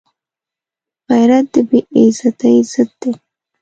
غیرت 1.09 1.45
د 1.53 1.55
بې 1.69 1.79
عزتۍ 2.05 2.55
ضد 2.71 2.91
دی 2.99 3.11